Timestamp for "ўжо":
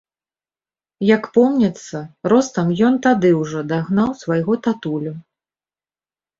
3.43-3.59